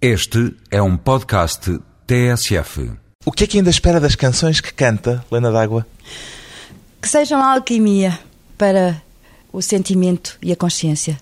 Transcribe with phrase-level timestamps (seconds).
[0.00, 2.92] Este é um podcast TSF.
[3.24, 5.86] O que é que ainda espera das canções que canta Lena D'Água?
[7.00, 8.18] Que sejam uma alquimia
[8.58, 9.00] para
[9.50, 11.16] o sentimento e a consciência.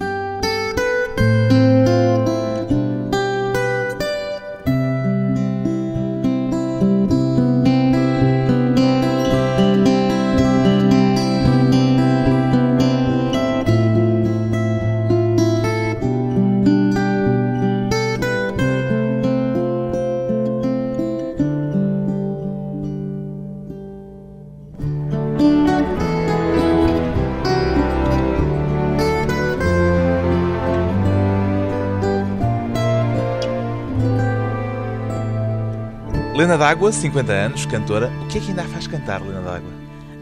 [36.45, 38.13] Lena D'Água, 50 anos, cantora.
[38.23, 39.71] O que é que ainda a faz cantar, Lena D'Água?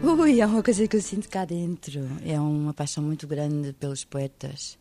[0.01, 1.99] Ui, é uma coisa que eu sinto cá dentro.
[2.25, 4.77] É uma paixão muito grande pelos poetas,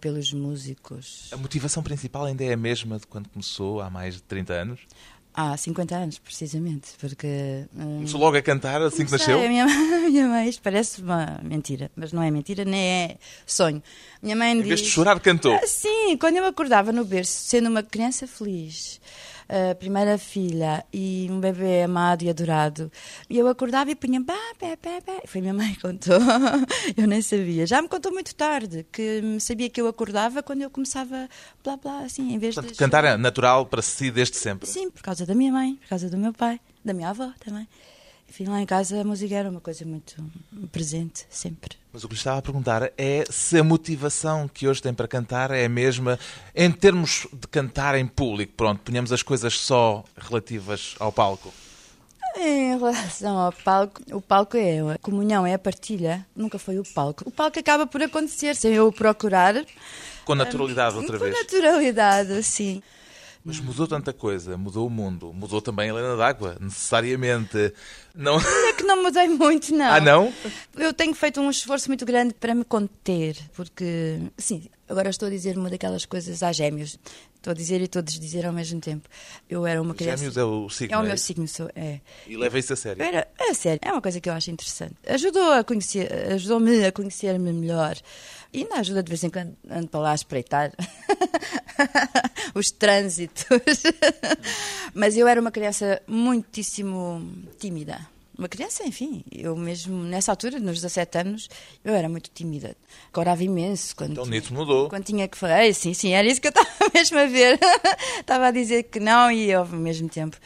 [0.00, 1.28] pelos músicos.
[1.30, 4.80] A motivação principal ainda é a mesma de quando começou, há mais de 30 anos?
[5.32, 7.66] Há 50 anos, precisamente, porque...
[7.72, 9.38] hum, Começou logo a cantar assim que nasceu?
[9.38, 9.68] A minha, a
[10.10, 13.16] minha mãe, isto parece uma mentira, mas não é mentira, nem é
[13.46, 13.80] sonho.
[14.20, 14.66] Minha mãe Em diz...
[14.66, 15.54] vez de chorar, cantou.
[15.54, 19.00] Ah, sim, quando eu acordava no berço, sendo uma criança feliz,
[19.50, 22.90] a primeira filha e um bebê amado e adorado,
[23.28, 25.22] e eu acordava e punha pá, pé, pé, pé.
[25.26, 26.18] Foi minha mãe que contou,
[26.96, 27.66] eu nem sabia.
[27.66, 31.28] Já me contou muito tarde, que sabia que eu acordava quando eu começava
[31.64, 32.78] blá blá, assim, em vez Portanto, de.
[32.78, 34.68] cantar é natural para si desde sempre.
[34.68, 37.66] Sim, por causa da minha mãe, por causa do meu pai, da minha avó também.
[38.30, 40.24] Enfim, lá em casa a música era uma coisa muito
[40.70, 41.76] presente, sempre.
[41.92, 45.08] Mas o que lhe estava a perguntar é se a motivação que hoje tem para
[45.08, 46.16] cantar é a mesma
[46.54, 48.52] em termos de cantar em público.
[48.56, 51.52] Pronto, ponhamos as coisas só relativas ao palco.
[52.36, 56.84] Em relação ao palco, o palco é a comunhão, é a partilha, nunca foi o
[56.84, 57.24] palco.
[57.28, 59.56] O palco acaba por acontecer sem eu o procurar.
[60.24, 61.36] Com naturalidade outra Com vez.
[61.36, 62.80] naturalidade, sim.
[63.42, 67.72] Mas mudou tanta coisa, mudou o mundo, mudou também a Helena d'Água, necessariamente.
[68.14, 68.38] Não...
[68.38, 69.92] É que não mudei muito, não.
[69.92, 70.32] Ah, não?
[70.76, 75.30] Eu tenho feito um esforço muito grande para me conter, porque, sim, agora estou a
[75.30, 76.98] dizer uma daquelas coisas a gêmeos.
[77.40, 79.08] Estou a dizer e todos dizer ao mesmo tempo.
[79.48, 80.18] Eu era uma criança.
[80.18, 80.94] Gêmeos é o signo.
[80.94, 82.00] É o é meu signo, sou, é.
[82.26, 83.02] E leva isso a sério.
[83.02, 84.94] Era, é sério, é uma coisa que eu acho interessante.
[85.06, 87.96] Ajudou a conhecer, ajudou-me a conhecer-me melhor.
[88.52, 90.70] E ainda ajuda de vez em quando ando para lá a espreitar
[92.54, 93.46] os trânsitos.
[94.92, 97.26] Mas eu era uma criança muitíssimo
[97.58, 98.06] tímida.
[98.40, 101.50] Uma criança, enfim, eu mesmo nessa altura, nos 17 anos,
[101.84, 102.74] eu era muito tímida.
[103.12, 104.12] Corava imenso quando.
[104.12, 104.88] Então tinha- mudou.
[104.88, 107.58] quando tinha que falar, sim, sim, era isso que eu estava mesmo a ver.
[108.18, 110.38] estava a dizer que não e eu ao mesmo tempo.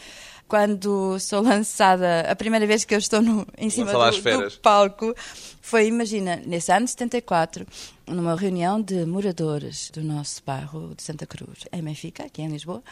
[0.48, 4.10] Quando sou lançada, a primeira vez que eu estou no, em cima do,
[4.50, 5.14] do palco,
[5.60, 7.64] foi, imagina, nesse ano de 74,
[8.08, 12.82] numa reunião de moradores do nosso bairro de Santa Cruz, em Benfica, aqui em Lisboa,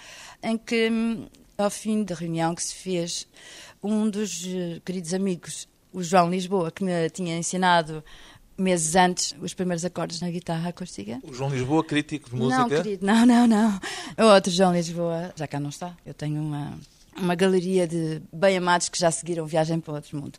[0.42, 1.26] em que, hum,
[1.58, 3.26] ao fim da reunião que se fez,
[3.82, 8.02] um dos eh, queridos amigos, o João Lisboa, que me tinha ensinado
[8.56, 11.20] meses antes os primeiros acordes na guitarra acústica.
[11.24, 12.58] O João Lisboa, crítico de música.
[12.58, 13.80] Não, querido, não, não, não.
[14.18, 15.96] O outro João Lisboa, já cá não está.
[16.06, 16.78] Eu tenho uma,
[17.16, 20.38] uma galeria de bem-amados que já seguiram viagem para outro mundo.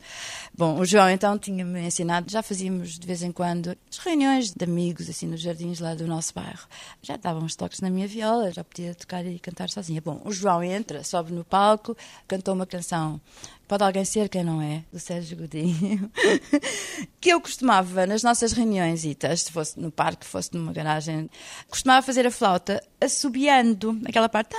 [0.55, 4.63] Bom, o João então tinha-me ensinado, já fazíamos de vez em quando as reuniões de
[4.63, 6.67] amigos, assim, nos jardins lá do nosso bairro.
[7.01, 10.01] Já estavam uns toques na minha viola, já podia tocar e cantar sozinha.
[10.01, 11.95] Bom, o João entra, sobe no palco,
[12.27, 13.19] cantou uma canção
[13.67, 16.11] Pode Alguém Ser Quem Não É, do Sérgio Godinho,
[17.19, 21.29] que eu costumava, nas nossas reuniões, se fosse no parque, fosse numa garagem,
[21.69, 24.55] costumava fazer a flauta assobiando, aquela parte.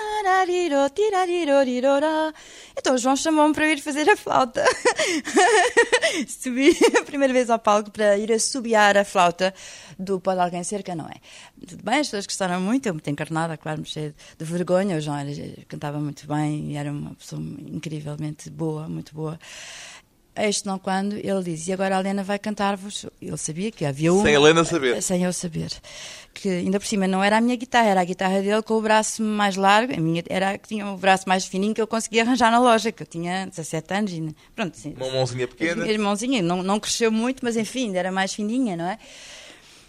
[2.78, 4.64] Então o João chamou-me para ir fazer a flauta.
[6.26, 9.54] Subi a primeira vez ao palco para ir assobiar a flauta
[9.98, 11.16] do Pode Alguém Ser Quem Não É.
[11.66, 14.96] Tudo bem, as pessoas gostaram muito, eu muito encarnada, claro, me cheio de vergonha.
[14.96, 15.30] O João era,
[15.68, 19.38] cantava muito bem e era uma pessoa incrivelmente boa, muito boa.
[20.36, 23.06] Este não quando ele diz, e agora a Helena vai cantar-vos.
[23.22, 24.20] Ele sabia que havia um.
[24.20, 25.00] Sem a Helena saber.
[25.00, 25.70] Sem eu saber.
[26.32, 28.82] Que ainda por cima não era a minha guitarra, era a guitarra dele com o
[28.82, 29.94] braço mais largo.
[29.94, 32.58] A minha era a que tinha o braço mais fininho que eu conseguia arranjar na
[32.58, 34.34] loja, que eu tinha 17 anos e.
[34.56, 34.94] Pronto, sim.
[34.96, 35.86] Uma mãozinha pequena.
[35.98, 38.98] Mãozinhas, não, não cresceu muito, mas enfim, ainda era mais fininha, não é?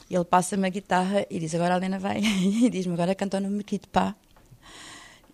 [0.10, 2.22] E ele passa-me a guitarra e diz: Agora a Helena vai.
[2.66, 4.16] E diz-me: Agora canta no Mequito Pá.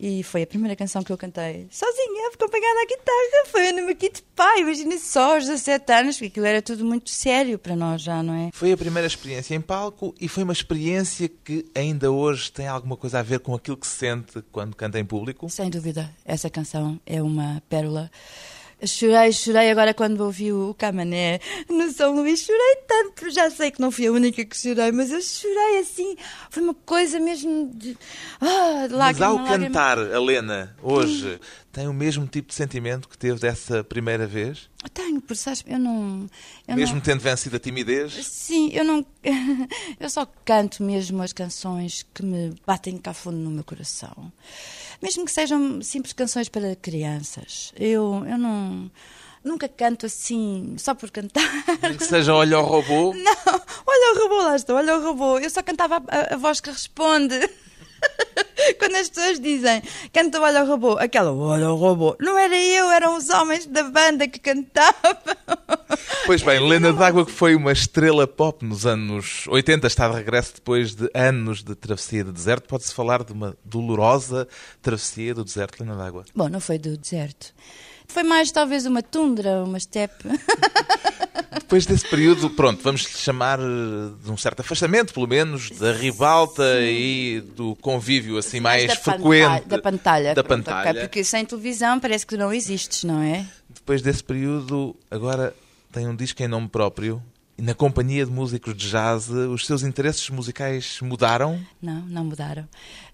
[0.03, 3.45] E foi a primeira canção que eu cantei sozinha, acompanhada à guitarra.
[3.51, 4.57] Foi no Mequito Pá.
[4.57, 8.33] Imagina só aos 17 anos, porque aquilo era tudo muito sério para nós já, não
[8.33, 8.49] é?
[8.51, 12.97] Foi a primeira experiência em palco e foi uma experiência que ainda hoje tem alguma
[12.97, 15.47] coisa a ver com aquilo que se sente quando canta em público.
[15.51, 18.09] Sem dúvida, essa canção é uma pérola
[18.85, 21.39] Chorei, chorei agora quando ouvi o Camané
[21.69, 22.41] no São Luís.
[22.41, 26.15] Chorei tanto, já sei que não fui a única que chorei, mas eu chorei assim.
[26.49, 27.97] Foi uma coisa mesmo de.
[28.39, 29.65] Ah, de Mas ao lágrima, lágrima.
[29.67, 31.39] cantar, Helena, hoje,
[31.71, 34.69] tem o mesmo tipo de sentimento que teve dessa primeira vez?
[34.83, 36.27] Eu tenho, porque sabes, eu não.
[36.67, 37.01] Eu Mesmo não...
[37.01, 38.13] tendo vencido a timidez?
[38.25, 39.05] Sim, eu não.
[39.99, 44.31] Eu só canto mesmo as canções que me batem cá fundo no meu coração.
[45.01, 47.73] Mesmo que sejam simples canções para crianças.
[47.75, 48.89] Eu, eu não.
[49.43, 51.43] Nunca canto assim, só por cantar.
[51.81, 53.11] Nem que seja Olha ao Robô?
[53.17, 55.39] Não, olha o robô, lá estou, olha o robô.
[55.39, 57.39] Eu só cantava a- a voz que responde.
[58.77, 59.81] Quando as pessoas dizem
[60.13, 63.83] canta olha o robô, aquela olha o robô, não era eu, eram os homens da
[63.83, 65.17] banda que cantavam.
[66.25, 70.53] Pois bem, Helena D'Água, que foi uma estrela pop nos anos 80, está de regresso
[70.55, 72.67] depois de anos de travessia de deserto.
[72.67, 74.47] Pode-se falar de uma dolorosa
[74.81, 76.23] travessia do deserto, Helena D'Água?
[76.33, 77.53] Bom, não foi do deserto.
[78.07, 80.27] Foi mais talvez uma tundra, uma steppe.
[81.53, 83.63] Depois desse período, pronto, vamos lhe chamar eh,
[84.23, 89.21] de um certo afastamento, pelo menos, da ribalta e do convívio assim mais da frequente.
[89.41, 90.33] pantalha- Da pantalha.
[90.35, 90.89] Da pronto, pantalha.
[90.91, 93.45] ok, Porque sem televisão parece que não existes, não é?
[93.69, 95.53] Depois desse período, agora
[95.91, 97.21] tem um disco em nome próprio.
[97.57, 101.59] E na companhia de músicos de jazz, os seus interesses musicais mudaram?
[101.81, 102.67] Não, não mudaram.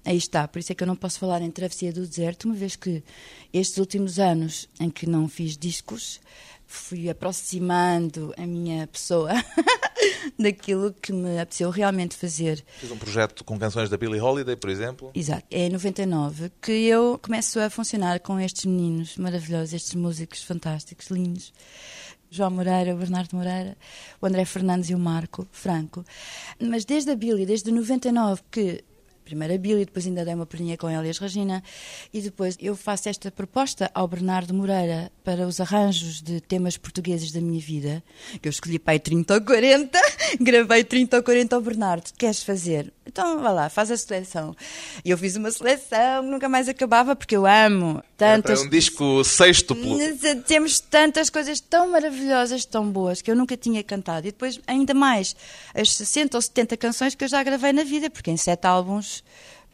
[0.05, 2.53] Aí está, por isso é que eu não posso falar em Travessia do Deserto, uma
[2.55, 3.03] vez que
[3.51, 6.21] estes últimos anos em que não fiz discos,
[6.67, 9.31] fui aproximando a minha pessoa
[10.37, 12.63] daquilo que me apeteceu realmente fazer.
[12.77, 15.09] Fiz um projeto com canções da Billie Holiday, por exemplo.
[15.15, 15.45] Exato.
[15.49, 21.07] É em 99 que eu começo a funcionar com estes meninos maravilhosos, estes músicos fantásticos,
[21.07, 21.53] lindos.
[22.29, 23.77] João Moreira, o Bernardo Moreira,
[24.21, 26.03] o André Fernandes e o Marco Franco.
[26.59, 28.83] Mas desde a Billy, desde 99, que
[29.27, 31.61] primeiro a Billy, depois ainda dei uma perninha com a Elias Regina,
[32.13, 37.33] e depois eu faço esta proposta ao Bernardo Moreira para os arranjos de temas portugueses
[37.33, 38.01] da minha vida,
[38.41, 39.99] que eu escolhi para aí 30 ou 40,
[40.39, 42.93] gravei 30 ou 40 ao Bernardo, queres fazer?
[43.05, 44.55] Então vá lá, faz a seleção.
[45.03, 48.59] E eu fiz uma seleção que nunca mais acabava, porque eu amo tantas...
[48.59, 49.97] para um disco sextuplo.
[50.45, 54.27] Temos tantas coisas tão maravilhosas, tão boas, que eu nunca tinha cantado.
[54.27, 55.35] E depois, ainda mais,
[55.73, 59.23] as 60 ou 70 canções que eu já gravei na vida, porque em sete álbuns,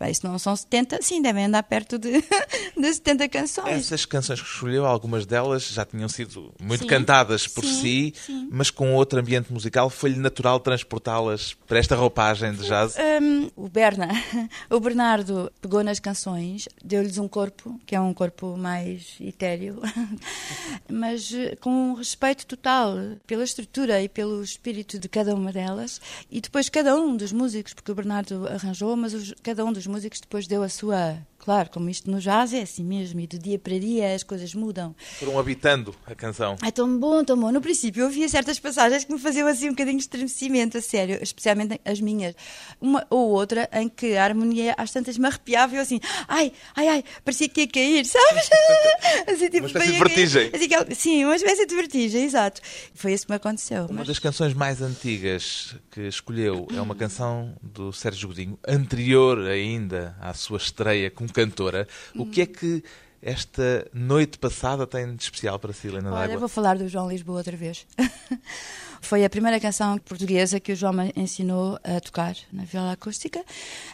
[0.01, 2.11] isso não são 70, sim, devem andar perto de,
[2.77, 3.67] de 70 canções.
[3.85, 8.13] Essas canções que escolheu, algumas delas já tinham sido muito Sim, cantadas por sim, si,
[8.25, 8.49] sim.
[8.51, 12.95] mas com outro ambiente musical, foi-lhe natural transportá-las para esta roupagem de jazz.
[13.21, 14.09] Hum, o Berna,
[14.69, 19.81] o Bernardo pegou nas canções, deu-lhes um corpo, que é um corpo mais etéreo,
[20.89, 26.01] mas eh, com um respeito total pela estrutura e pelo espírito de cada uma delas.
[26.31, 29.82] E depois cada um dos músicos, porque o Bernardo arranjou, mas os- cada um dos
[29.87, 31.17] músicos depois deu a sua.
[31.43, 34.55] Claro, como isto no jazz é assim mesmo, e de dia para dia as coisas
[34.55, 34.95] mudam.
[35.19, 36.55] Foram habitando a canção.
[36.65, 37.51] É tão bom, tão bom.
[37.51, 40.81] No princípio eu via certas passagens que me faziam assim um bocadinho de estremecimento, a
[40.81, 42.33] sério, especialmente as minhas.
[42.79, 45.99] Uma ou outra em que a harmonia às tantas me arrepiava e eu assim,
[46.29, 48.49] ai, ai, ai, parecia que ia cair, sabes?
[49.27, 50.51] assim, tipo, Uma espécie de vertigem.
[50.53, 52.61] Assim, aquela- sim, uma espécie de vertigem, exato.
[52.95, 53.83] Foi isso que me aconteceu.
[53.87, 59.39] Uma mas- das canções mais antigas que escolheu é uma canção do Sérgio Godinho, anterior
[59.39, 61.87] ainda à sua estreia como cantora.
[62.15, 62.83] O que é que
[63.21, 67.37] esta noite passada tem de especial para si, Helena Olha, vou falar do João Lisboa
[67.37, 67.85] outra vez.
[69.01, 73.43] Foi a primeira canção portuguesa que o João me ensinou a tocar na viola acústica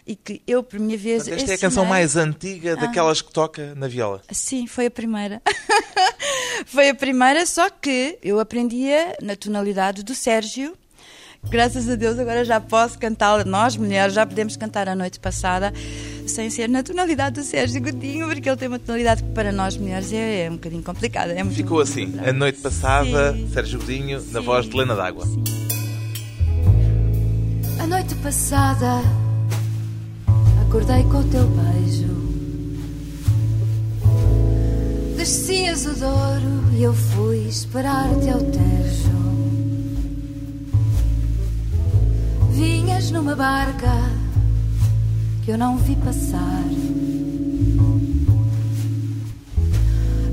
[0.05, 1.23] e que eu, por minha vez.
[1.23, 4.21] Portanto, esta é a canção ensinei- mais antiga daquelas que toca na viola.
[4.31, 5.41] Sim, foi a primeira.
[6.67, 10.75] foi a primeira, só que eu aprendia na tonalidade do Sérgio.
[11.43, 13.43] Graças a Deus agora já posso cantá-la.
[13.45, 15.73] Nós, mulheres, já podemos cantar a noite passada
[16.29, 19.75] sem ser na tonalidade do Sérgio Godinho, porque ele tem uma tonalidade que para nós
[19.77, 21.33] mulheres é, é um bocadinho complicada.
[21.33, 23.49] É Ficou assim, a noite passada, Sim.
[23.51, 25.25] Sérgio Godinho, na voz de Helena D'Água.
[27.79, 29.01] A noite passada
[30.61, 32.29] acordei com o teu beijo.
[35.17, 39.19] Descias o Douro e eu fui esperar-te ao Tejo.
[42.51, 43.89] Vinhas numa barca
[45.49, 46.63] eu não vi passar.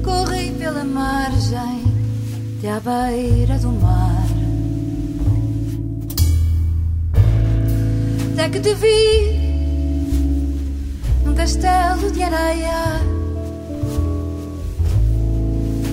[0.04, 1.85] Corri pela margem
[2.58, 4.26] até à beira do mar.
[8.32, 9.37] Até que te vi
[11.25, 13.00] num castelo de areia.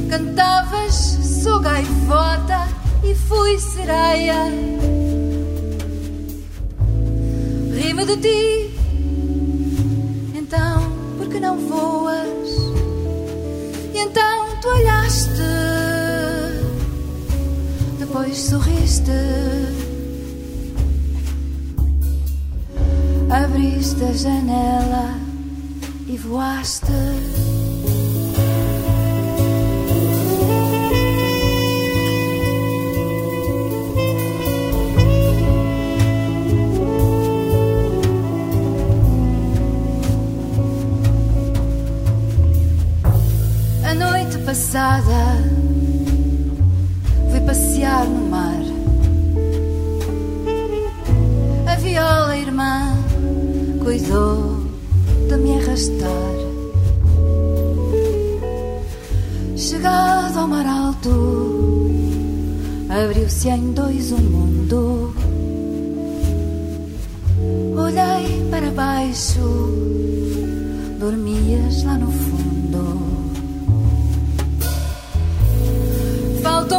[0.09, 0.95] Cantavas,
[1.41, 2.67] sou gaivota
[3.03, 4.51] e fui sereia.
[7.73, 8.72] Rimo de ti,
[11.73, 12.49] boas.
[13.93, 15.31] E então tu olhaste,
[17.99, 19.11] depois sorriste,
[23.29, 25.17] abriste a janela
[26.07, 27.42] e voaste.
[44.53, 45.43] Passada
[47.31, 48.62] fui passear no mar.
[51.65, 52.95] A viola irmã
[53.83, 54.63] cuidou
[55.27, 56.36] de me arrastar.
[59.57, 61.89] Chegado ao mar alto,
[62.89, 65.15] abriu-se em dois o mundo.
[67.75, 69.41] Olhei para baixo,
[71.00, 72.32] dormias lá no fundo.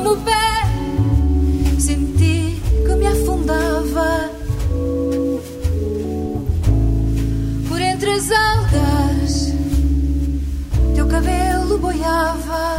[0.05, 4.31] Faltou-me o pé, senti que me afundava.
[7.67, 9.55] Por entre as algas,
[10.95, 12.77] teu cabelo boiava.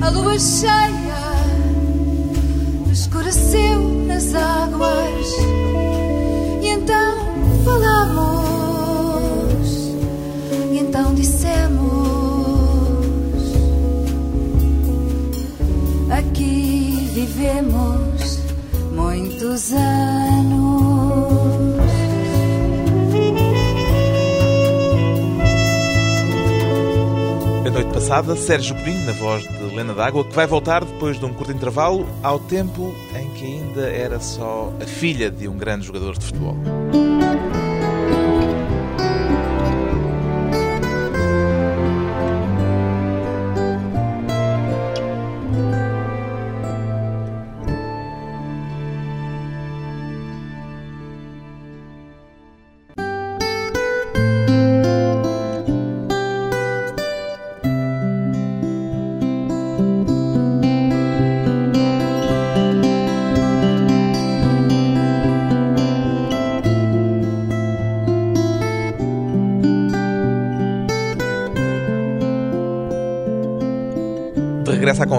[0.00, 1.22] A lua cheia
[2.92, 5.45] escureceu nas águas.
[17.16, 18.40] Vivemos
[18.92, 21.46] muitos anos.
[27.64, 31.24] A noite passada, Sérgio Godinho, na voz de Helena D'Água, que vai voltar depois de
[31.24, 35.86] um curto intervalo ao tempo em que ainda era só a filha de um grande
[35.86, 36.54] jogador de futebol.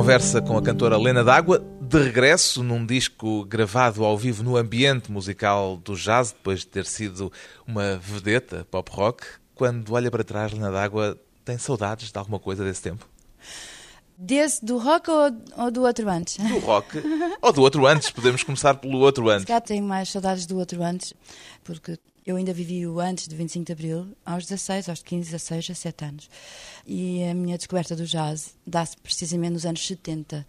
[0.08, 5.12] Conversa com a cantora Lena D'Água, de regresso num disco gravado ao vivo no ambiente
[5.12, 7.30] musical do jazz, depois de ter sido
[7.68, 9.26] uma vedeta pop rock.
[9.54, 13.06] Quando olha para trás, Lena D'Água tem saudades de alguma coisa desse tempo?
[14.18, 16.38] Desse do rock ou, ou do outro antes?
[16.38, 17.04] Do rock
[17.42, 18.10] ou do outro antes?
[18.10, 19.44] Podemos começar pelo outro antes.
[19.44, 21.14] calhar tenho mais saudades do outro antes,
[21.66, 25.68] porque eu ainda vivi o antes de 25 de Abril, aos 16, aos 15, 16,
[25.68, 26.30] 17 anos.
[26.86, 30.46] E a minha descoberta do jazz dá-se precisamente nos anos 70.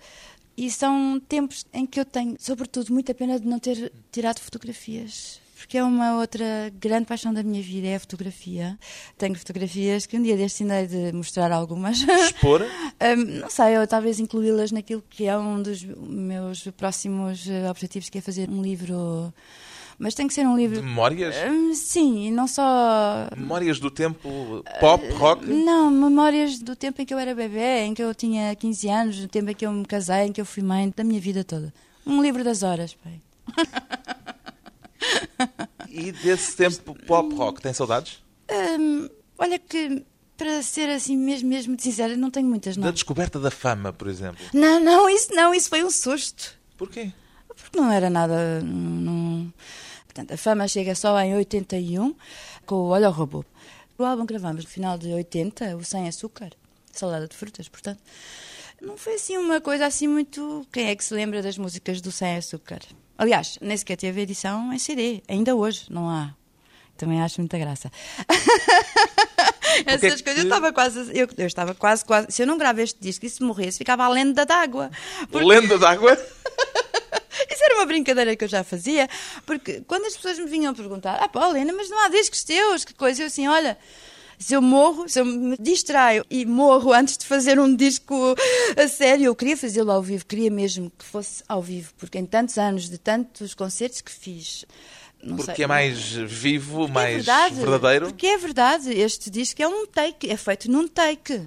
[0.57, 5.41] E são tempos em que eu tenho, sobretudo, muita pena de não ter tirado fotografias.
[5.57, 6.45] Porque é uma outra
[6.81, 8.77] grande paixão da minha vida, é a fotografia.
[9.17, 12.01] Tenho fotografias que um dia destinei de mostrar algumas.
[12.01, 12.63] Expor?
[13.01, 18.09] Hum, não sei, eu talvez incluí-las naquilo que é um dos meus próximos eh, objetivos,
[18.09, 19.33] que é fazer um livro.
[19.99, 20.83] Mas tem que ser um De livro.
[20.83, 21.35] memórias?
[21.51, 23.27] Hum, sim, e não só.
[23.37, 25.45] Memórias do tempo pop, rock?
[25.47, 29.19] Não, memórias do tempo em que eu era bebê, em que eu tinha 15 anos,
[29.21, 31.43] do tempo em que eu me casei, em que eu fui mãe, da minha vida
[31.43, 31.75] toda.
[32.07, 33.21] Um livro das horas, pai.
[35.89, 38.23] E desse tempo pop rock, tem saudades?
[38.79, 40.05] Hum, olha que,
[40.37, 42.93] para ser assim mesmo, mesmo de sincera, não tenho muitas, Da não.
[42.93, 44.45] descoberta da fama, por exemplo.
[44.53, 46.57] Não, não, isso não, isso foi um susto.
[46.77, 47.13] Porquê?
[47.49, 48.61] Porque não era nada.
[48.63, 49.53] Não...
[50.19, 52.13] Portanto, a fama chega só em 81
[52.67, 53.45] com o Olha o Robô.
[53.97, 56.51] O álbum que gravamos no final de 80, o Sem Açúcar,
[56.93, 58.01] salada de frutas, portanto.
[58.83, 60.67] Não foi assim uma coisa assim muito.
[60.73, 62.81] Quem é que se lembra das músicas do Sem Açúcar?
[63.17, 66.35] Aliás, nem sequer teve edição em CD, ainda hoje não há.
[66.97, 67.89] Também acho muita graça.
[69.87, 72.27] Essas que coisas, que- eu estava quase, eu, eu estava quase, quase.
[72.33, 74.91] Se eu não gravo este disco e se morresse, ficava a lenda d'água.
[75.31, 76.19] Porque- Lenda d'água?
[77.79, 79.09] uma brincadeira que eu já fazia,
[79.47, 82.85] porque quando as pessoas me vinham perguntar, ah, pá, Helena, mas não há discos teus,
[82.85, 83.79] que coisa, eu assim, olha.
[84.41, 88.37] Se eu morro, se eu me distraio e morro antes de fazer um disco
[88.77, 92.25] a sério, eu queria fazê-lo ao vivo, queria mesmo que fosse ao vivo, porque em
[92.25, 94.65] tantos anos, de tantos concertos que fiz,
[95.21, 98.07] não Porque sei, é mais vivo, é mais verdade, verdadeiro?
[98.07, 101.43] Porque é verdade, este disco é um take, é feito num take.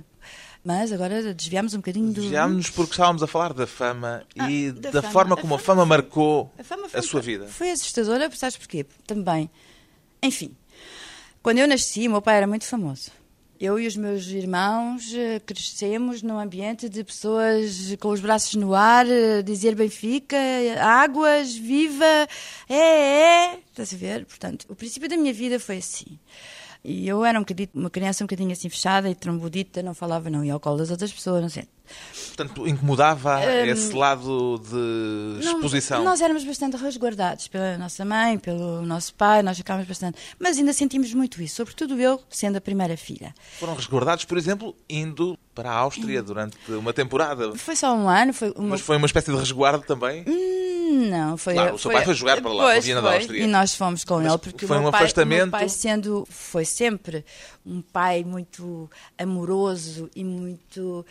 [0.63, 2.21] Mas agora desviámos um bocadinho do.
[2.21, 5.13] Desviámos-nos porque estávamos a falar da fama Ah, e da da, fama.
[5.13, 7.47] forma A como a fama fama foi- marcou A, fama a sua vida.
[7.47, 8.85] Foi assustadora, sabes porquê?
[9.07, 9.49] Também.
[10.21, 10.55] Enfim,
[11.41, 13.09] quando eu nasci, meu pai era muito famoso.
[13.59, 18.73] Eu e os meus irmãos eh, crescemos num ambiente de pessoas com os braços no
[18.73, 20.35] ar, eh, dizer Benfica,
[20.79, 22.27] águas, viva,
[22.67, 22.75] é,
[23.53, 23.59] é.
[23.69, 24.25] Estás a ver?
[24.25, 26.17] Portanto, o princípio da minha vida foi assim.
[26.83, 27.45] E eu era um
[27.75, 30.89] uma criança um bocadinho assim fechada e trombudita, não falava, não ia ao colo das
[30.89, 31.67] outras pessoas, não sei.
[32.27, 36.03] Portanto, incomodava esse lado de Não, exposição.
[36.03, 40.17] nós éramos bastante resguardados pela nossa mãe, pelo nosso pai, nós ficávamos bastante.
[40.39, 43.33] Mas ainda sentimos muito isso, sobretudo eu, sendo a primeira filha.
[43.59, 47.53] Foram resguardados, por exemplo, indo para a Áustria durante uma temporada.
[47.55, 48.69] Foi só um ano, foi uma.
[48.69, 50.23] Mas foi uma espécie de resguardo também.
[50.25, 51.53] Hum, Não, foi.
[51.53, 53.43] Claro, o seu pai foi jogar para lá, para Pois, Viena da foi, Áustria.
[53.43, 55.41] E nós fomos com Mas ele, porque foi um pai, afastamento?
[55.43, 57.23] meu pai sendo, foi sempre
[57.65, 61.05] um pai muito amoroso e muito.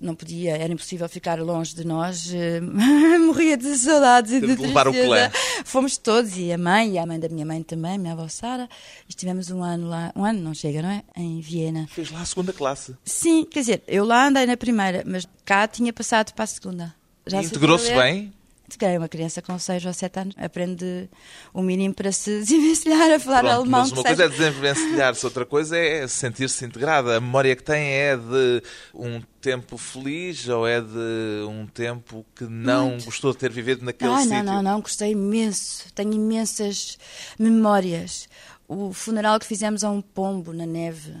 [0.00, 2.32] Não podia, era impossível ficar longe de nós.
[2.32, 2.60] eh,
[3.18, 5.32] Morria de saudades e de de levar o tristeza.
[5.64, 8.68] Fomos todos, e a mãe, e a mãe da minha mãe também, minha avó Sara.
[9.08, 11.02] Estivemos um ano lá, um ano não chega, não é?
[11.16, 11.88] Em Viena.
[11.90, 12.94] Fez lá a segunda classe.
[13.04, 16.94] Sim, quer dizer, eu lá andei na primeira, mas cá tinha passado para a segunda.
[17.26, 18.32] Integrou-se bem.
[18.76, 21.08] Calhar uma criança com 6 ou 7 anos aprende
[21.54, 23.80] o mínimo para se desenvencilhar a falar Pronto, alemão.
[23.80, 27.16] mas uma coisa é desenvencilhar-se, outra coisa é sentir-se integrada.
[27.16, 32.44] A memória que tem é de um tempo feliz ou é de um tempo que
[32.44, 33.04] não Muito.
[33.06, 34.42] gostou de ter vivido naquele Ah, sítio?
[34.42, 35.86] não, não, não, gostei imenso.
[35.94, 36.98] Tenho imensas
[37.38, 38.28] memórias.
[38.66, 41.14] O funeral que fizemos a um pombo na neve.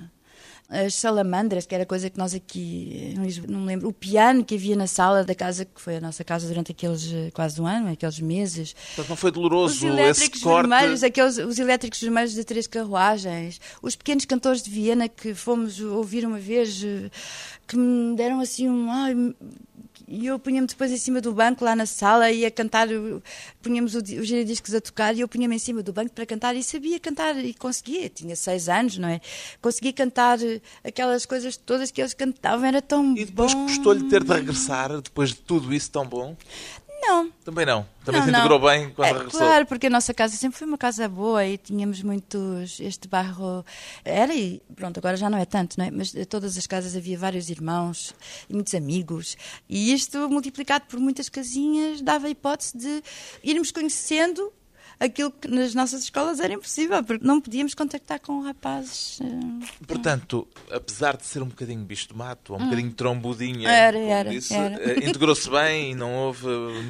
[0.70, 3.14] As salamandras, que era coisa que nós aqui,
[3.48, 6.22] não me lembro, o piano que havia na sala da casa, que foi a nossa
[6.22, 8.74] casa durante aqueles eh, quase um ano, aqueles meses.
[8.74, 10.68] Portanto, não foi Os doloroso elétricos esse corte.
[10.68, 15.80] vermelhos, aqueles, os elétricos vermelhos de três carruagens, os pequenos cantores de Viena que fomos
[15.80, 17.10] ouvir uma vez, eh,
[17.66, 18.90] que me deram assim um.
[18.90, 19.14] Ai,
[20.08, 22.88] e eu punha-me depois em cima do banco lá na sala e ia cantar,
[23.62, 26.56] punhamos o os giradiscos a tocar e eu punha-me em cima do banco para cantar
[26.56, 29.20] e sabia cantar e conseguia, tinha seis anos, não é?
[29.60, 33.66] Conseguia cantar eh, aquelas coisas todas que eles cantavam, era tão E depois bom.
[33.66, 36.34] custou-lhe ter de regressar, depois de tudo isso tão bom?
[37.00, 37.86] Não, Também não.
[38.04, 38.38] Também Não, se não.
[38.40, 39.40] integrou bem quando É, regressou.
[39.40, 42.80] Claro, porque a nossa casa sempre foi uma casa boa e tínhamos muitos.
[42.80, 43.64] Este bairro
[44.04, 45.90] era e pronto, agora já não é tanto, não é?
[45.90, 48.14] Mas em todas as casas havia vários irmãos
[48.48, 49.36] e muitos amigos.
[49.68, 53.02] E isto, multiplicado por muitas casinhas, dava a hipótese de
[53.42, 54.52] irmos conhecendo
[55.00, 59.20] aquilo que nas nossas escolas era impossível, porque não podíamos contactar com rapazes.
[59.20, 63.72] eh, Portanto, apesar de ser um bocadinho bicho de mato, ou um bocadinho trombudinha, Hum.
[63.72, 64.82] Era, era, era.
[64.82, 66.46] eh, integrou-se bem e não houve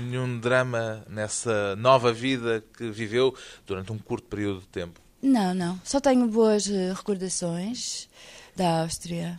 [0.07, 3.35] nenhum drama nessa nova vida que viveu
[3.67, 5.01] durante um curto período de tempo.
[5.21, 5.81] Não, não.
[5.85, 8.09] Só tenho boas eh, recordações
[8.57, 9.39] da Áustria.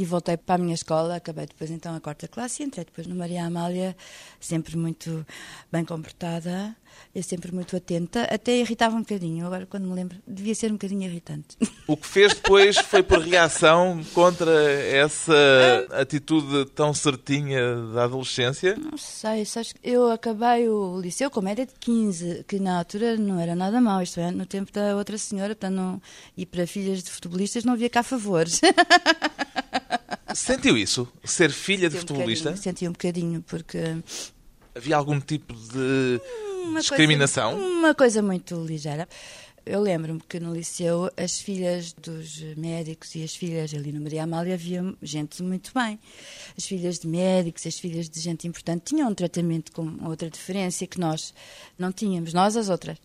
[0.00, 3.06] E voltei para a minha escola, acabei depois então a quarta classe e entrei depois
[3.06, 3.94] no Maria Amália,
[4.40, 5.26] sempre muito
[5.70, 6.74] bem comportada,
[7.14, 9.44] e sempre muito atenta, até irritava um bocadinho.
[9.44, 11.56] Agora, quando me lembro, devia ser um bocadinho irritante.
[11.86, 15.34] O que fez depois foi por reação contra essa
[15.90, 18.76] atitude tão certinha da adolescência.
[18.76, 23.38] Não sei, sabes eu acabei o liceu com média de 15, que na altura não
[23.40, 26.02] era nada mau, isto é, no tempo da outra senhora, portanto, não,
[26.36, 28.60] e para filhas de futebolistas não havia cá favores.
[30.34, 31.08] Sentiu isso?
[31.24, 32.50] Ser filha de Senti um futebolista?
[32.50, 33.78] bocadinho, Senti um bocadinho, porque
[34.74, 36.20] Havia algum tipo de
[36.64, 37.52] uma discriminação?
[37.52, 39.08] Coisa, uma coisa muito ligeira.
[39.66, 44.22] Eu lembro-me que no liceu as filhas dos médicos e as filhas ali no Maria
[44.22, 45.98] Amália havia gente muito bem.
[46.56, 50.86] As filhas de médicos, as filhas de gente importante tinham um tratamento com outra diferença
[50.86, 51.34] que nós
[51.78, 52.96] não tínhamos, nós as outras.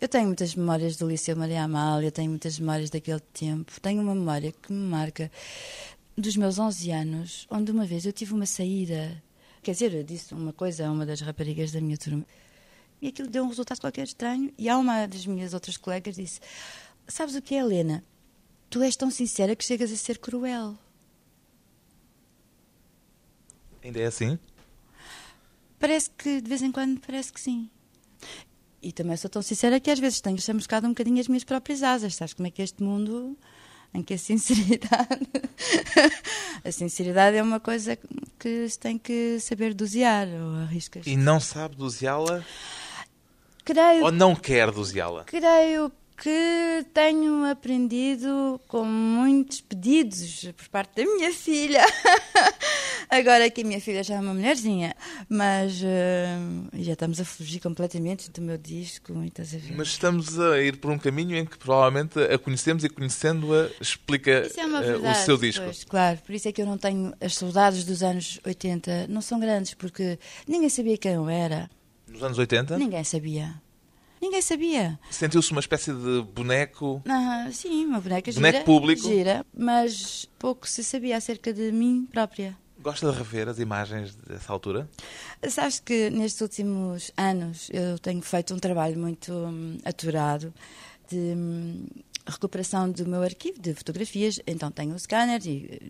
[0.00, 3.80] Eu tenho muitas memórias do Liceu Maria Amália, tenho muitas memórias daquele tempo.
[3.80, 5.30] Tenho uma memória que me marca
[6.16, 9.22] dos meus 11 anos, onde uma vez eu tive uma saída.
[9.62, 12.26] Quer dizer, eu disse uma coisa a uma das raparigas da minha turma
[13.02, 14.54] e aquilo deu um resultado qualquer estranho.
[14.56, 16.40] E há uma das minhas outras colegas disse:
[17.06, 18.04] Sabes o que é, Helena?
[18.70, 20.78] Tu és tão sincera que chegas a ser cruel.
[23.82, 24.38] Ainda é assim?
[25.80, 27.68] Parece que, de vez em quando, parece que sim.
[28.80, 31.82] E também sou tão sincera que às vezes tenho chamuscado um bocadinho as minhas próprias
[31.82, 32.14] asas.
[32.14, 33.36] Sabes como é que este mundo
[33.94, 35.26] em que a sinceridade.
[36.64, 37.98] a sinceridade é uma coisa
[38.38, 41.06] que se tem que saber dosear ou arriscas.
[41.06, 42.44] E não sabe doseá-la
[43.64, 45.24] Creio ou não quer doseá-la?
[45.24, 51.84] Creio que tenho aprendido com muitos pedidos por parte da minha filha.
[53.10, 54.94] Agora que a minha filha já é uma mulherzinha,
[55.28, 56.38] mas eh,
[56.74, 59.12] já estamos a fugir completamente do meu disco.
[59.12, 59.74] a ver?
[59.76, 64.30] Mas estamos a ir por um caminho em que provavelmente a conhecemos e conhecendo-a explica
[64.30, 65.22] é eh, verdade.
[65.22, 65.64] o seu disco.
[65.64, 67.12] pois, claro, por isso é que eu não tenho.
[67.20, 71.68] As saudades dos anos 80 não são grandes, porque ninguém sabia quem eu era.
[72.06, 72.78] Nos anos 80?
[72.78, 73.60] Ninguém sabia.
[74.22, 75.00] Ninguém sabia.
[75.10, 77.02] Sentiu-se uma espécie de boneco.
[77.08, 78.64] Ah, sim, uma boneca Boneco gira.
[78.64, 79.02] público.
[79.02, 82.56] Gira, mas pouco se sabia acerca de mim própria.
[82.78, 84.88] Gosta de rever as imagens dessa altura?
[85.48, 90.54] Sabes que nestes últimos anos eu tenho feito um trabalho muito hum, aturado
[91.08, 91.84] de hum,
[92.26, 94.40] recuperação do meu arquivo de fotografias.
[94.46, 95.80] Então tenho o scanner e,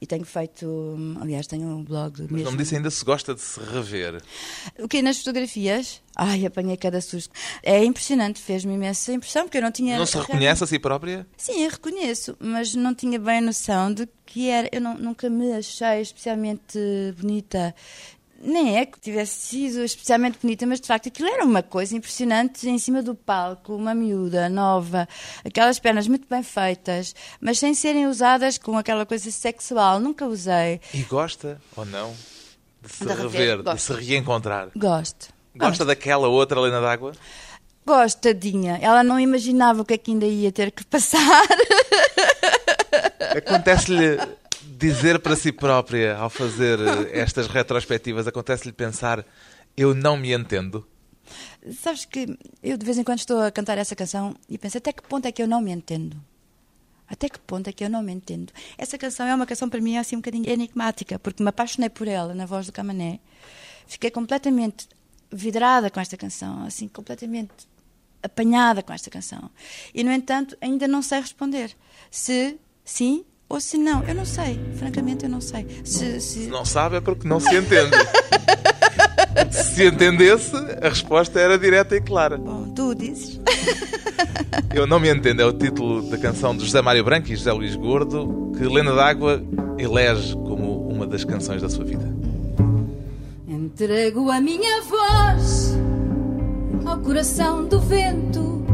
[0.00, 2.44] e tenho feito, aliás, tenho um blog Mas mesmo.
[2.44, 4.22] não me disse ainda se gosta de se rever.
[4.78, 6.02] O que nas fotografias?
[6.16, 7.32] Ai, apanhei cada susto.
[7.62, 9.96] É impressionante, fez-me imensa impressão porque eu não tinha.
[9.98, 11.26] Não se reconhece a si própria?
[11.36, 14.68] Sim, eu reconheço, mas não tinha bem a noção de que era.
[14.72, 16.78] Eu não- nunca me achei especialmente
[17.18, 17.74] bonita.
[18.44, 22.68] Nem é que tivesse sido especialmente bonita, mas de facto aquilo era uma coisa impressionante
[22.68, 25.08] em cima do palco, uma miúda nova,
[25.44, 30.00] aquelas pernas muito bem feitas, mas sem serem usadas com aquela coisa sexual.
[30.00, 30.80] Nunca usei.
[30.92, 32.12] E gosta ou não
[32.82, 33.94] de se De rever, rever, de gosto.
[33.94, 34.68] se reencontrar?
[34.74, 35.28] Gosto.
[35.54, 37.12] Gosta daquela outra Helena d'Água?
[37.86, 38.78] Gosto, tadinha.
[38.82, 41.46] Ela não imaginava o que é que ainda ia ter que passar.
[43.36, 44.18] Acontece-lhe
[44.82, 49.24] dizer para si própria, ao fazer eh, estas retrospectivas, acontece-lhe pensar:
[49.76, 50.86] eu não me entendo?
[51.80, 54.92] Sabes que eu de vez em quando estou a cantar essa canção e penso até
[54.92, 56.16] que ponto é que eu não me entendo?
[57.08, 58.52] Até que ponto é que eu não me entendo?
[58.76, 62.08] Essa canção é uma canção para mim assim um bocadinho enigmática, porque me apaixonei por
[62.08, 63.20] ela na voz do Camané.
[63.86, 64.88] Fiquei completamente
[65.30, 67.52] vidrada com esta canção, assim, completamente
[68.22, 69.50] apanhada com esta canção.
[69.94, 71.76] E, no entanto, ainda não sei responder
[72.10, 74.02] se sim ou se não.
[74.04, 75.66] Eu não sei, francamente, eu não sei.
[75.84, 77.94] Se, se- Se não sabe é porque não se entende.
[79.50, 82.38] Se se entendesse, a resposta era direta e clara.
[82.38, 83.38] Bom, tu dizes.
[84.74, 87.52] Eu não me entendo, é o título da canção de José Mário Branco e José
[87.52, 89.42] Luís Gordo, que Helena d'Água
[89.78, 92.10] elege como uma das canções da sua vida.
[93.46, 95.74] Entrego a minha voz
[96.86, 98.64] ao coração do vento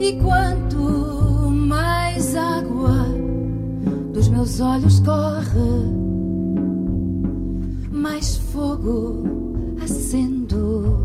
[0.00, 1.27] e quanto
[1.68, 3.04] mais água
[4.14, 5.92] dos meus olhos corre,
[7.92, 9.22] mais fogo
[9.82, 10.98] acendo.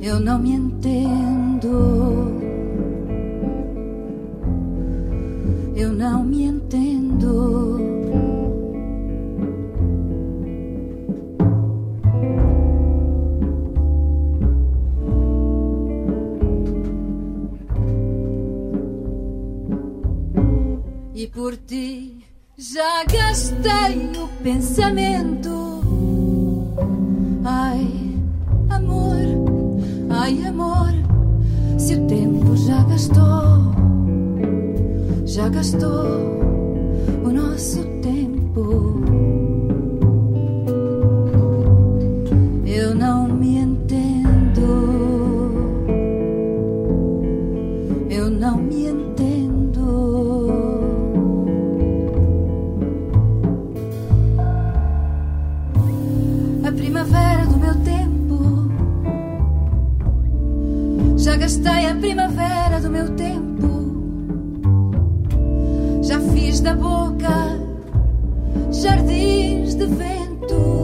[0.00, 1.95] Eu não me entendo.
[21.46, 22.26] Por ti
[22.58, 25.80] já gastei o pensamento.
[27.44, 28.18] Ai,
[28.68, 29.26] amor,
[30.10, 30.90] ai, amor,
[31.78, 33.62] se o tempo já gastou,
[35.24, 36.06] já gastou
[37.24, 39.15] o nosso tempo.
[61.36, 63.68] Já gastei a primavera do meu tempo.
[66.02, 67.28] Já fiz da boca
[68.72, 70.75] jardins de vento.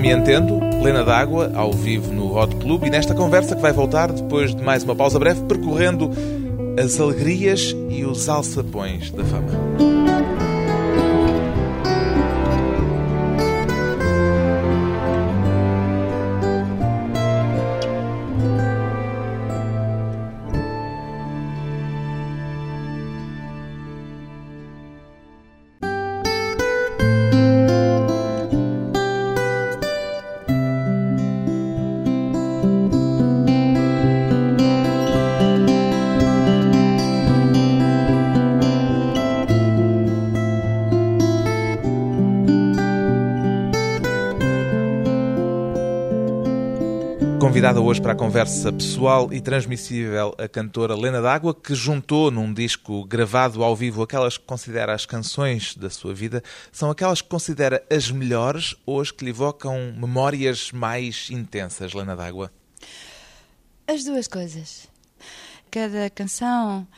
[0.00, 4.10] Me entendo, Helena d'Água, ao vivo no Hot Club, e nesta conversa que vai voltar
[4.10, 6.10] depois de mais uma pausa breve, percorrendo
[6.82, 9.89] as alegrias e os alçapões da fama.
[47.60, 52.54] Convidada hoje para a conversa pessoal e transmissível a cantora Lena D'Água, que juntou num
[52.54, 56.42] disco gravado ao vivo aquelas que considera as canções da sua vida.
[56.72, 62.16] São aquelas que considera as melhores ou as que lhe evocam memórias mais intensas, Lena
[62.16, 62.50] D'Água?
[63.86, 64.88] As duas coisas.
[65.70, 66.88] Cada canção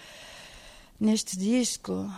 [1.00, 2.08] neste disco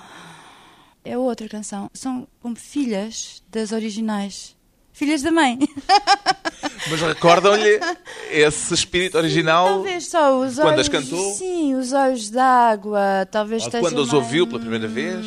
[1.03, 1.91] é outra canção.
[1.95, 4.55] São como filhas das originais.
[4.93, 5.59] Filhas da mãe.
[6.91, 7.81] Mas recordam-lhe
[8.31, 10.81] esse espírito original Talvez só os quando olhos.
[10.81, 11.35] as cantou?
[11.35, 13.27] Sim, os olhos d'água.
[13.31, 15.25] Talvez Ou quando mais- ouviu pela primeira vez?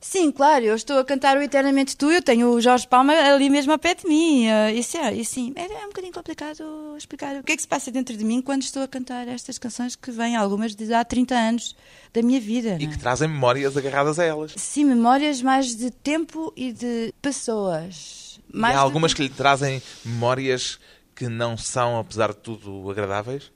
[0.00, 3.48] Sim, claro, eu estou a cantar o Eternamente Tu, eu tenho o Jorge Palma ali
[3.48, 4.46] mesmo ao pé de mim.
[4.46, 7.68] eh, Isso é, e sim, é, um bocadinho complicado explicar o que é que se
[7.68, 11.04] passa dentro de mim quando estou a cantar estas canções que vêm, algumas de há
[11.04, 11.76] 30 anos
[12.12, 12.76] da minha vida.
[12.80, 12.88] E é?
[12.88, 14.52] que trazem memórias agarradas a elas.
[14.56, 18.21] Sim, memórias mais de tempo e de pessoas.
[18.52, 20.78] E Mais há do algumas que lhe trazem memórias
[21.14, 23.50] que não são, apesar de tudo, agradáveis?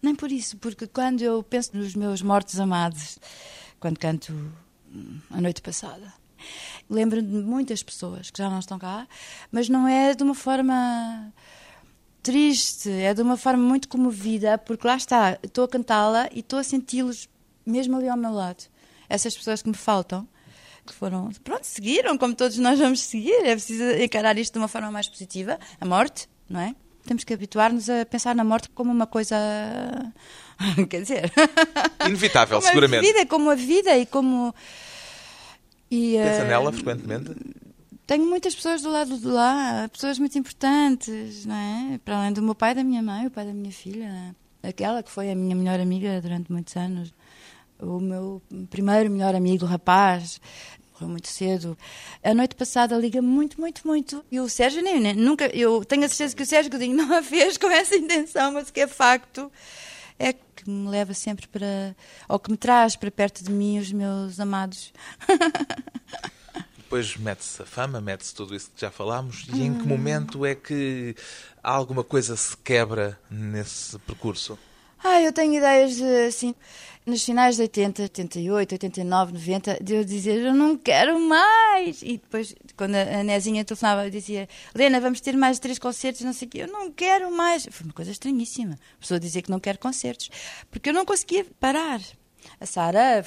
[0.00, 3.18] Nem por isso, porque quando eu penso nos meus mortos amados,
[3.80, 6.12] quando canto hum, a noite passada,
[6.88, 9.08] lembro-me de muitas pessoas que já não estão cá,
[9.50, 11.32] mas não é de uma forma
[12.22, 16.58] triste, é de uma forma muito comovida, porque lá está, estou a cantá-la e estou
[16.58, 17.28] a senti-los
[17.66, 18.64] mesmo ali ao meu lado.
[19.08, 20.28] Essas pessoas que me faltam,
[20.88, 24.68] que foram, pronto, seguiram, como todos nós vamos seguir, é preciso encarar isto de uma
[24.68, 26.74] forma mais positiva, a morte, não é?
[27.06, 29.36] Temos que habituar-nos a pensar na morte como uma coisa.
[30.90, 31.32] Quer dizer.
[32.06, 33.08] Inevitável, como seguramente.
[33.08, 34.54] A vida, como a vida e como.
[35.90, 37.34] E, Pensa eh, nela frequentemente?
[38.08, 42.00] tenho muitas pessoas do lado de lá, pessoas muito importantes, não é?
[42.02, 45.10] Para além do meu pai da minha mãe, o pai da minha filha, aquela que
[45.10, 47.12] foi a minha melhor amiga durante muitos anos,
[47.80, 50.40] o meu primeiro melhor amigo, rapaz,
[50.92, 51.76] morreu muito cedo.
[52.22, 54.24] A noite passada liga muito, muito, muito.
[54.30, 57.14] E o Sérgio nem, nem- nunca, eu tenho a certeza que o Sérgio Godinho não
[57.16, 59.50] a fez com essa intenção, mas o que é facto
[60.18, 61.94] é que me leva sempre para,
[62.28, 64.92] ou que me traz para perto de mim os meus amados.
[66.76, 69.46] Depois mete-se a fama, mete-se tudo isso que já falámos.
[69.52, 69.88] E em que Hum.
[69.88, 71.14] momento é que
[71.62, 74.58] alguma coisa se quebra nesse percurso?
[75.02, 76.54] Ah, eu tenho ideias de, assim,
[77.06, 82.02] nos finais de 80, 88, 89, 90, de eu dizer, eu não quero mais.
[82.02, 86.32] E depois, quando a Nezinha telefonava, eu dizia, Lena, vamos ter mais três concertos, não
[86.32, 87.66] sei o quê, eu não quero mais.
[87.70, 88.78] Foi uma coisa estranhíssima.
[88.96, 90.30] A pessoa que não quer concertos,
[90.70, 92.00] porque eu não conseguia parar.
[92.60, 93.24] A Sara,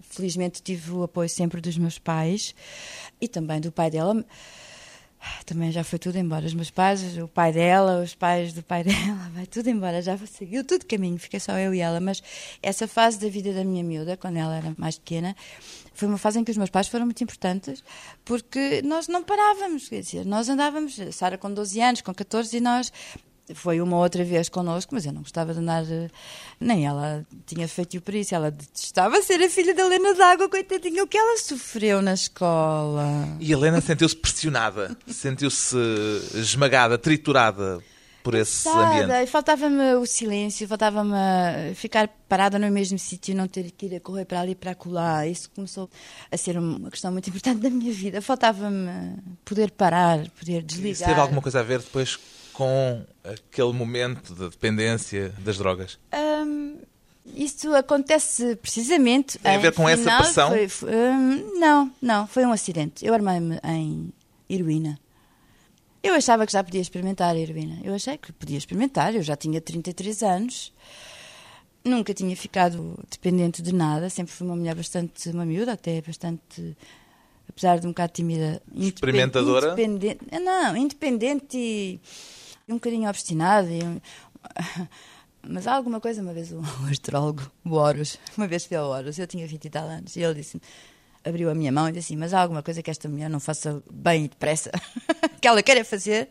[0.00, 2.54] felizmente, tive o apoio sempre dos meus pais
[3.20, 4.24] e também do pai dela.
[5.46, 6.46] Também já foi tudo embora.
[6.46, 10.02] Os meus pais, o pai dela, os pais do pai dela, vai tudo embora.
[10.02, 12.00] Já seguiu tudo caminho, fiquei só eu e ela.
[12.00, 12.22] Mas
[12.62, 15.36] essa fase da vida da minha miúda, quando ela era mais pequena,
[15.92, 17.82] foi uma fase em que os meus pais foram muito importantes,
[18.24, 19.88] porque nós não parávamos.
[19.88, 22.92] Quer dizer, nós andávamos, Sara com 12 anos, com 14, e nós.
[23.54, 25.84] Foi uma outra vez connosco, mas eu não gostava de andar.
[25.90, 26.08] eh,
[26.58, 28.34] Nem ela tinha feito por isso.
[28.34, 33.04] Ela detestava ser a filha da Helena d'Água, coitadinha, o que ela sofreu na escola.
[33.38, 35.76] E a Helena sentiu-se pressionada, sentiu-se
[36.34, 37.82] esmagada, triturada
[38.22, 39.26] por esse ambiente.
[39.26, 44.00] faltava-me o silêncio, faltava-me eh, ficar parada no mesmo sítio, não ter que ir a
[44.00, 45.28] correr para ali e para colar.
[45.28, 45.90] Isso começou
[46.32, 48.22] a ser uma questão muito importante da minha vida.
[48.22, 48.88] Faltava-me
[49.44, 51.08] poder parar, poder Isso desligar.
[51.10, 52.18] teve alguma coisa a ver depois
[52.54, 55.98] com aquele momento da dependência das drogas?
[56.14, 56.76] Hum,
[57.34, 59.38] isso acontece precisamente.
[59.38, 60.48] Tem a ver com essa pressão?
[60.50, 63.04] foi- foi- hum, não, não, foi um acidente.
[63.04, 64.12] Eu armei-me em
[64.48, 64.98] heroína.
[66.02, 67.78] Eu achava que já podia experimentar a heroína.
[67.82, 69.14] Eu achei que podia experimentar.
[69.14, 70.72] Eu já tinha 33 anos.
[71.82, 74.08] Nunca tinha ficado dependente de nada.
[74.10, 76.76] Sempre fui uma mulher bastante, uma miúda, até bastante,
[77.48, 78.60] apesar de um bocado tímida.
[78.74, 79.68] Experimentadora?
[79.72, 82.00] Independente, não, independente e
[82.68, 83.68] um bocadinho obstinada.
[83.70, 84.00] e um-
[85.46, 88.88] mas há alguma coisa, uma vez o, o astrólogo, o Horus, uma vez fui ao
[88.90, 90.60] Horus, eu tinha 20 e tal anos, e ele disse
[91.26, 93.40] abriu a minha mão e disse assim, mas há alguma coisa que esta mulher não
[93.40, 94.70] faça bem e depressa,
[95.40, 96.28] que ela quer é fazer,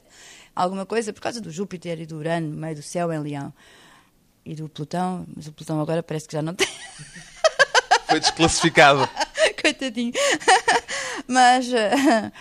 [0.56, 3.52] alguma coisa, por causa do Júpiter e do Urano, no meio do céu em Leão,
[4.46, 6.68] e do Plutão, mas o Plutão agora parece que já não tem,
[8.08, 9.10] Foi desclassificado.
[9.60, 10.14] coitadinho,
[11.28, 12.32] mas eh,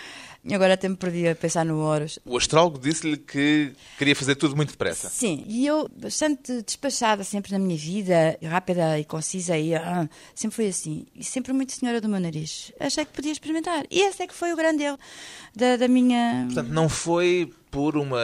[0.51, 2.19] agora até me perdi a pensar no Horus.
[2.25, 5.09] O astrólogo disse-lhe que queria fazer tudo muito depressa.
[5.09, 10.55] Sim, e eu, bastante despachada sempre na minha vida, rápida e concisa, e ah, sempre
[10.55, 11.05] foi assim.
[11.15, 12.71] E sempre muito senhora do meu nariz.
[12.79, 13.85] Achei que podia experimentar.
[13.89, 14.99] E esse é que foi o grande erro
[15.55, 16.45] da, da minha.
[16.47, 18.19] Portanto, não foi por uma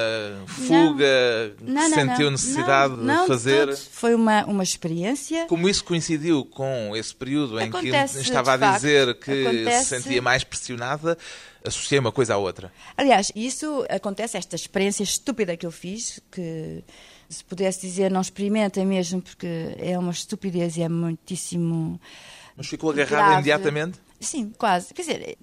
[0.46, 2.32] fuga Não, que não, sentiu não.
[2.32, 3.76] necessidade Não, não de fazer?
[3.76, 5.48] Foi uma, uma experiência.
[5.48, 9.20] Como isso coincidiu com esse período em Acontece, que estava a dizer facto.
[9.26, 9.86] que Acontece.
[9.86, 11.18] se sentia mais pressionada,
[11.64, 12.72] associei uma coisa à outra.
[12.96, 16.84] Aliás, isso acontece, esta experiência estúpida que eu fiz, que
[17.30, 22.00] se pudesse dizer não experimentem mesmo, porque é uma estupidez e é muitíssimo.
[22.56, 23.34] Mas ficou agarrada grave.
[23.36, 24.00] imediatamente?
[24.20, 24.94] Sim, quase.
[24.94, 25.38] Quer dizer,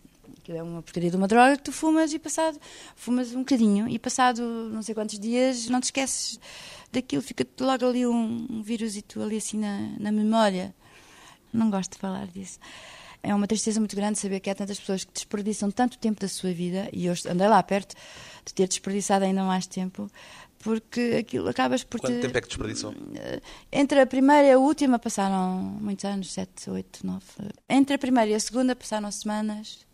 [0.49, 2.59] é uma porcaria de uma droga que tu fumas e passado,
[2.95, 6.39] fumas um bocadinho e passado não sei quantos dias não te esqueces
[6.93, 10.75] daquilo, fica-te logo ali um, um vírusito ali assim na, na memória.
[11.53, 12.59] Não gosto de falar disso.
[13.23, 16.29] É uma tristeza muito grande saber que há tantas pessoas que desperdiçam tanto tempo da
[16.29, 17.95] sua vida e eu andei lá perto
[18.45, 20.11] de ter desperdiçado ainda mais tempo
[20.59, 22.23] porque aquilo acabas por Quanto te...
[22.23, 22.95] tempo é que desperdiçou?
[23.71, 27.25] Entre a primeira e a última passaram muitos anos, sete, oito, nove.
[27.69, 29.86] Entre a primeira e a segunda passaram semanas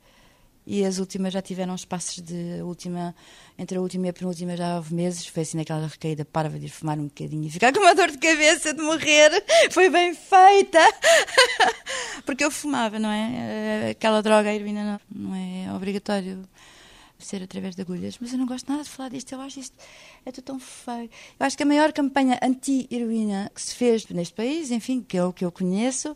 [0.67, 3.15] e as últimas já tiveram espaços de última,
[3.59, 5.27] entre a última e a penúltima já houve meses.
[5.27, 8.11] Foi assim naquela recaída parva de ir fumar um bocadinho e ficar com uma dor
[8.11, 9.31] de cabeça de morrer.
[9.71, 10.79] Foi bem feita!
[12.25, 13.91] Porque eu fumava, não é?
[13.91, 16.43] Aquela droga, a heroína, não, não é obrigatório
[17.25, 19.77] ser através de agulhas, mas eu não gosto nada de falar disto, eu acho isto
[20.25, 21.11] é tudo tão feio.
[21.39, 25.25] Eu acho que a maior campanha anti-heroína que se fez neste país, enfim, que é
[25.25, 26.15] o que eu conheço,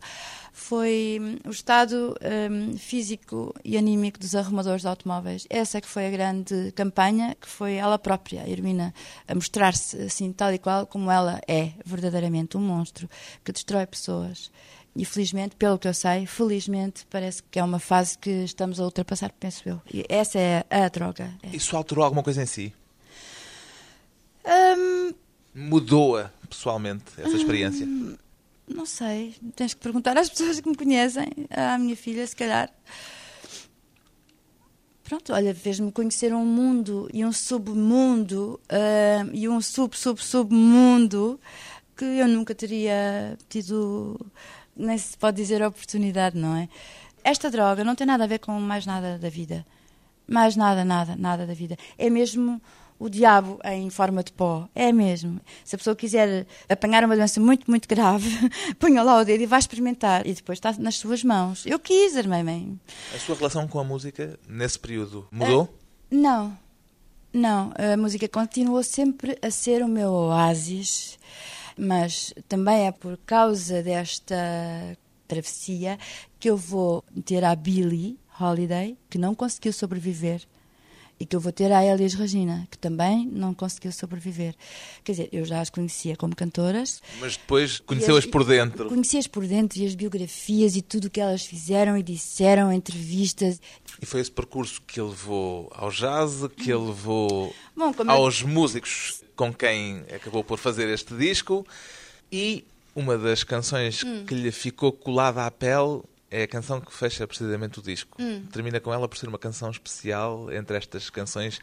[0.53, 2.15] foi hum, o estado
[2.51, 5.45] hum, físico e anímico dos arrumadores de automóveis.
[5.49, 8.93] Essa que foi a grande campanha, que foi ela própria, a heroína,
[9.27, 13.09] a mostrar-se assim, tal e qual como ela é, verdadeiramente um monstro
[13.43, 14.51] que destrói pessoas.
[14.97, 18.83] E felizmente, pelo que eu sei, felizmente parece que é uma fase que estamos a
[18.83, 19.79] ultrapassar, penso eu.
[19.93, 21.31] E essa é a droga.
[21.43, 21.55] É.
[21.55, 22.73] Isso alterou alguma coisa em si?
[24.43, 25.13] Hum,
[25.53, 27.87] Mudou-a pessoalmente essa experiência?
[28.67, 32.69] não sei, tens que perguntar às pessoas que me conhecem, à minha filha, se calhar.
[35.03, 41.39] Pronto, olha, fez-me conhecer um mundo e um submundo hum, e um sub-sub-submundo
[41.95, 44.19] que eu nunca teria tido,
[44.77, 46.69] nem se pode dizer oportunidade, não é?
[47.23, 49.65] Esta droga não tem nada a ver com mais nada da vida.
[50.27, 51.77] Mais nada, nada, nada da vida.
[51.97, 52.61] É mesmo
[52.99, 54.67] o diabo em forma de pó.
[54.73, 55.39] É mesmo.
[55.63, 58.29] Se a pessoa quiser apanhar uma doença muito, muito grave,
[58.79, 60.25] ponha lá o dedo e vai experimentar.
[60.25, 61.65] E depois está nas suas mãos.
[61.65, 62.79] Eu quis, irmã mãe.
[63.13, 65.73] A sua relação com a música, nesse período, mudou?
[66.09, 66.57] Não,
[67.31, 67.73] não.
[67.75, 71.19] A música continuou sempre a ser o meu oásis,
[71.77, 74.35] mas também é por causa desta
[75.27, 75.97] travessia
[76.39, 80.41] que eu vou ter a Billie Holiday, que não conseguiu sobreviver,
[81.19, 84.53] e que eu vou ter a Elis Regina, que também não conseguiu sobreviver.
[85.03, 87.01] Quer dizer, eu já as conhecia como cantoras.
[87.19, 88.87] Mas depois conheceu-as as- por dentro.
[88.89, 93.59] Conheci-as por dentro e as biografias e tudo o que elas fizeram e disseram, entrevistas.
[94.01, 98.43] E foi esse percurso que ele levou ao jazz, que ele levou Bom, eu- aos
[98.43, 101.65] músicos com quem acabou por fazer este disco.
[102.31, 102.63] E
[102.95, 104.25] uma das canções Hum.
[104.25, 108.21] que lhe ficou colada à pele é a canção que fecha precisamente o disco.
[108.21, 108.45] Hum.
[108.51, 111.59] Termina com ela por ser uma canção especial entre estas canções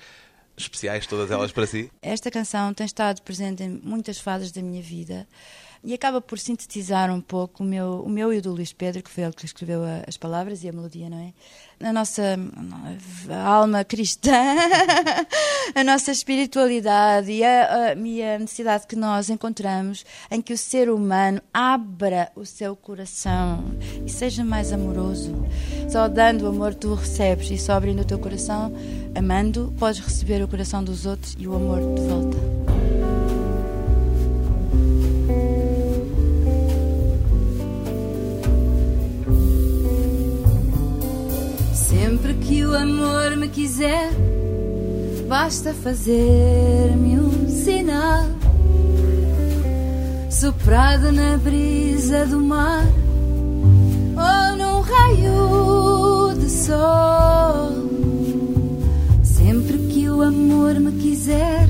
[0.56, 1.90] especiais, todas elas para si.
[2.00, 5.26] Esta canção tem estado presente em muitas fases da minha vida
[5.84, 9.02] e acaba por sintetizar um pouco o meu, o meu e o do Luís Pedro,
[9.02, 11.32] que foi ele que escreveu a- as palavras e a melodia, não é?
[11.86, 12.22] A nossa
[13.44, 14.30] alma cristã,
[15.74, 20.58] a nossa espiritualidade e a, a- e a necessidade que nós encontramos em que o
[20.58, 23.64] ser humano abra o seu coração
[24.06, 25.34] e seja mais amoroso.
[25.90, 28.72] Só dando amor tu recebes e só abrindo o teu coração,
[29.14, 32.73] amando, podes receber o coração dos outros e o amor de volta.
[42.14, 44.12] Sempre que o amor me quiser,
[45.26, 48.26] basta fazer-me um sinal.
[50.30, 52.86] Soprado na brisa do mar
[54.16, 57.72] ou num raio de sol.
[59.24, 61.68] Sempre que o amor me quiser,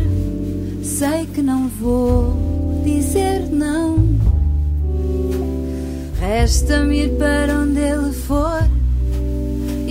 [0.82, 3.96] sei que não vou dizer não.
[6.20, 8.73] Resta-me ir para onde ele for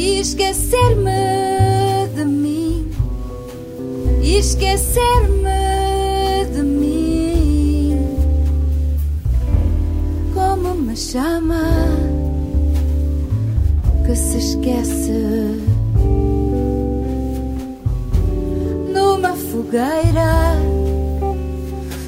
[0.03, 2.91] e esquecer-me de mim,
[4.21, 7.97] e esquecer-me de mim,
[10.33, 11.63] como uma chama
[14.05, 15.63] que se esquece.
[18.93, 20.57] Numa fogueira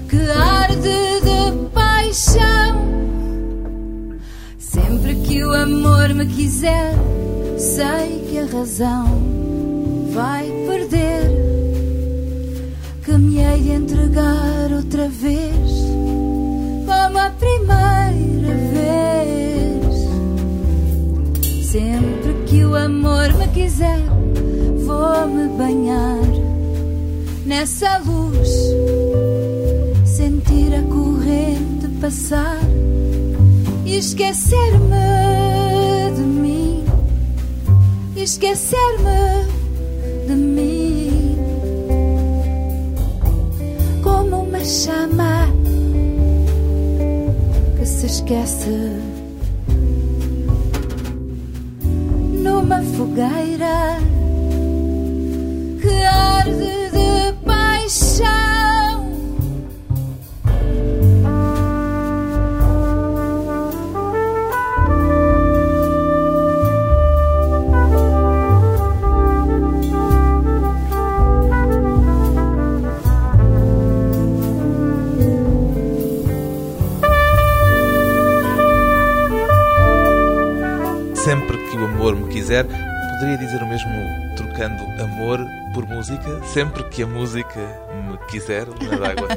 [0.10, 2.76] que arde de paixão.
[4.60, 6.94] Sempre que o amor me quiser,
[7.66, 9.08] sei que a razão
[10.14, 11.26] vai perder.
[13.08, 15.72] hei de entregar outra vez,
[16.86, 19.96] como a primeira vez.
[21.66, 24.04] Sempre que o amor me quiser,
[24.86, 26.22] vou-me banhar
[27.46, 28.48] nessa luz,
[30.06, 32.60] sentir a corrente passar
[33.86, 35.26] e esquecer-me
[36.16, 36.55] de mim,
[38.26, 39.46] esquecer-me
[40.28, 41.38] de mim,
[44.02, 45.48] como uma chama
[47.78, 48.92] que se esquece.
[52.44, 54.00] Numa fogueira
[55.80, 56.75] que arde
[82.46, 83.92] quiser, poderia dizer o mesmo
[84.38, 85.40] trocando amor
[85.74, 86.44] por música?
[86.44, 87.60] Sempre que a música
[88.08, 89.30] me quiser, Lena d'Água.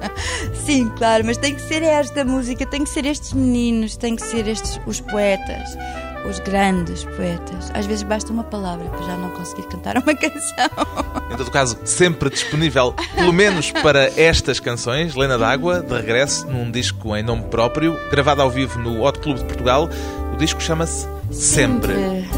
[0.64, 4.22] Sim, claro, mas tem que ser esta música, tem que ser estes meninos, tem que
[4.22, 5.76] ser estes os poetas,
[6.26, 7.70] os grandes poetas.
[7.74, 10.70] Às vezes basta uma palavra para já não conseguir cantar uma canção.
[11.30, 16.70] Em todo caso, sempre disponível, pelo menos para estas canções, Lena d'Água, de regresso num
[16.70, 19.90] disco em nome próprio, gravado ao vivo no Hot Club de Portugal.
[20.32, 21.94] O disco chama-se Sempre.
[21.94, 22.35] Sempre.